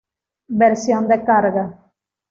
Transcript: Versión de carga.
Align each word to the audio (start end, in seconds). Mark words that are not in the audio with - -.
Versión 0.61 1.03
de 1.11 1.17
carga. 1.27 1.65